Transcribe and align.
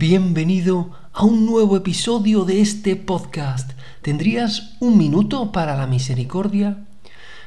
Bienvenido 0.00 0.92
a 1.12 1.24
un 1.24 1.44
nuevo 1.44 1.76
episodio 1.76 2.44
de 2.44 2.60
este 2.60 2.94
podcast. 2.94 3.72
¿Tendrías 4.00 4.76
un 4.78 4.96
minuto 4.96 5.50
para 5.50 5.74
la 5.74 5.88
misericordia? 5.88 6.84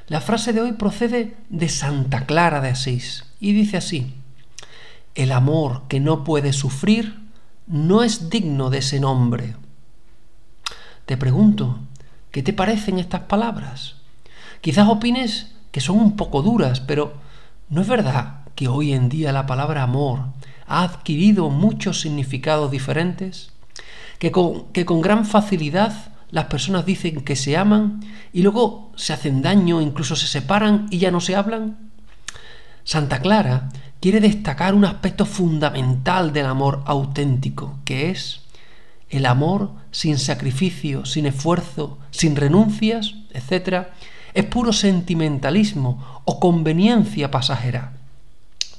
La 0.10 0.20
frase 0.20 0.52
de 0.52 0.60
hoy 0.60 0.74
procede 0.74 1.38
de 1.48 1.70
Santa 1.70 2.26
Clara 2.26 2.60
de 2.60 2.68
Asís 2.68 3.24
y 3.40 3.54
dice 3.54 3.78
así, 3.78 4.16
El 5.16 5.32
amor 5.32 5.84
que 5.88 6.02
no 6.02 6.26
puede 6.26 6.52
sufrir 6.52 7.22
no 7.68 8.04
es 8.04 8.30
digno 8.30 8.70
de 8.70 8.80
ese 8.80 9.00
nombre. 9.00 9.56
Te 11.06 11.16
pregunto, 11.16 11.80
¿qué 12.32 12.44
te 12.44 12.52
parecen 12.52 13.00
estas 13.00 13.22
palabras? 13.22 13.96
Quizás 14.60 14.90
opines 14.90 15.54
que 15.72 15.80
son 15.80 16.00
un 16.00 16.18
poco 16.18 16.42
duras, 16.42 16.82
pero 16.82 17.14
¿no 17.70 17.80
es 17.80 17.88
verdad 17.88 18.42
que 18.56 18.68
hoy 18.68 18.92
en 18.92 19.08
día 19.08 19.32
la 19.32 19.46
palabra 19.46 19.84
amor 19.84 20.26
ha 20.80 20.84
adquirido 20.84 21.50
muchos 21.50 22.02
significados 22.02 22.72
diferentes, 22.72 23.52
que 24.20 24.32
con, 24.32 24.72
que 24.72 24.86
con 24.86 25.02
gran 25.02 25.26
facilidad 25.26 26.12
las 26.32 26.46
personas 26.46 26.86
dicen 26.86 27.22
que 27.22 27.36
se 27.36 27.58
aman 27.58 28.00
y 28.32 28.42
luego 28.42 28.92
se 28.96 29.14
hacen 29.14 29.42
daño, 29.42 29.82
incluso 29.82 30.16
se 30.16 30.28
separan 30.28 30.88
y 30.90 31.00
ya 31.00 31.12
no 31.12 31.20
se 31.20 31.36
hablan? 31.36 31.92
Santa 32.84 33.20
Clara 33.20 33.70
quiere 34.00 34.20
destacar 34.20 34.74
un 34.74 34.86
aspecto 34.86 35.26
fundamental 35.26 36.34
del 36.34 36.48
amor 36.48 36.84
auténtico, 36.86 37.80
que 37.86 38.10
es 38.10 38.42
el 39.10 39.26
amor 39.26 39.72
sin 39.92 40.18
sacrificio, 40.18 41.06
sin 41.06 41.26
esfuerzo, 41.26 42.00
sin 42.12 42.36
renuncias, 42.36 43.14
etc., 43.34 43.88
es 44.34 44.46
puro 44.46 44.72
sentimentalismo 44.72 46.22
o 46.24 46.40
conveniencia 46.40 47.30
pasajera. 47.30 47.92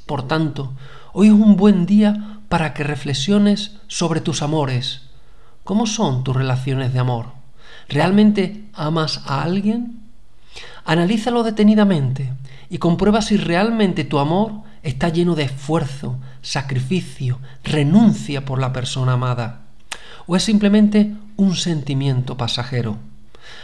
Por 0.07 0.27
tanto, 0.27 0.73
Hoy 1.15 1.27
es 1.27 1.35
un 1.35 1.57
buen 1.57 1.85
día 1.85 2.39
para 2.49 2.73
que 2.73 2.85
reflexiones 2.85 3.73
sobre 3.87 4.23
tus 4.23 4.41
amores. 4.41 5.03
¿Cómo 5.63 5.87
son 5.87 6.25
tus 6.25 6.35
relaciones 6.35 6.95
de 6.95 7.01
amor? 7.01 7.27
¿Realmente 7.87 8.65
amas 8.73 9.21
a 9.27 9.43
alguien? 9.43 10.01
Analízalo 10.87 11.43
detenidamente 11.43 12.33
y 12.71 12.79
comprueba 12.79 13.21
si 13.21 13.37
realmente 13.37 14.05
tu 14.05 14.19
amor 14.19 14.63
está 14.83 15.11
lleno 15.11 15.35
de 15.35 15.43
esfuerzo, 15.43 16.17
sacrificio, 16.41 17.41
renuncia 17.63 18.47
por 18.47 18.59
la 18.59 18.73
persona 18.73 19.13
amada, 19.13 19.61
o 20.27 20.35
es 20.35 20.43
simplemente 20.43 21.15
un 21.37 21.57
sentimiento 21.57 22.39
pasajero. 22.39 22.97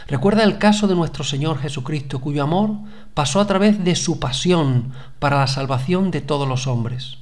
Recuerda 0.07 0.43
el 0.43 0.59
caso 0.59 0.87
de 0.87 0.93
nuestro 0.93 1.23
Señor 1.23 1.57
Jesucristo, 1.57 2.21
cuyo 2.21 2.43
amor 2.43 2.75
pasó 3.15 3.39
a 3.39 3.47
través 3.47 3.83
de 3.83 3.95
su 3.95 4.19
pasión 4.19 4.91
para 5.17 5.39
la 5.39 5.47
salvación 5.47 6.11
de 6.11 6.21
todos 6.21 6.47
los 6.47 6.67
hombres. 6.67 7.17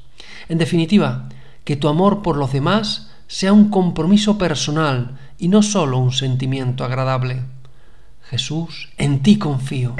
En 0.49 0.57
definitiva, 0.57 1.29
que 1.63 1.75
tu 1.75 1.87
amor 1.87 2.21
por 2.21 2.37
los 2.37 2.53
demás 2.53 3.11
sea 3.27 3.53
un 3.53 3.69
compromiso 3.69 4.37
personal 4.37 5.17
y 5.37 5.49
no 5.49 5.61
solo 5.61 5.97
un 5.97 6.11
sentimiento 6.11 6.83
agradable. 6.83 7.41
Jesús, 8.29 8.89
en 8.97 9.21
ti 9.21 9.37
confío. 9.37 9.95